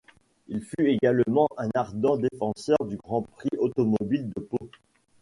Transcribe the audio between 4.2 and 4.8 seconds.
de Pau.